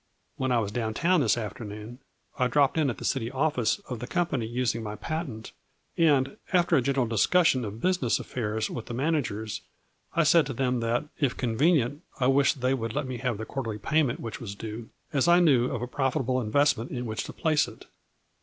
When 0.35 0.51
I 0.51 0.57
was 0.57 0.71
down 0.71 0.95
town 0.95 1.21
this 1.21 1.37
afternoon 1.37 1.99
I 2.39 2.47
dropped 2.47 2.75
in 2.75 2.89
at 2.89 2.97
the 2.97 3.05
city 3.05 3.29
office 3.29 3.77
of 3.87 3.99
the 3.99 4.07
company 4.07 4.47
using 4.47 4.81
my 4.81 4.95
patent, 4.95 5.51
and, 5.95 6.37
after 6.51 6.75
a 6.75 6.81
general 6.81 7.05
discussion 7.05 7.63
of 7.63 7.81
business 7.81 8.19
affairs 8.19 8.67
with 8.67 8.87
the 8.87 8.95
managers, 8.95 9.61
I 10.15 10.23
said 10.23 10.47
to 10.47 10.53
them 10.53 10.79
that, 10.79 11.05
if 11.19 11.37
convenient, 11.37 12.01
I 12.19 12.25
wished 12.29 12.61
they 12.61 12.73
would 12.73 12.95
let 12.95 13.05
me 13.05 13.17
have 13.17 13.37
the 13.37 13.45
quarterly 13.45 13.77
payment 13.77 14.19
which 14.19 14.41
was 14.41 14.55
due, 14.55 14.89
as 15.13 15.27
I 15.27 15.39
knew 15.39 15.65
of 15.69 15.83
a 15.83 15.87
profitable 15.87 16.41
investment 16.41 16.89
in 16.89 17.05
which 17.05 17.23
to 17.25 17.33
place 17.33 17.67
it. 17.67 17.85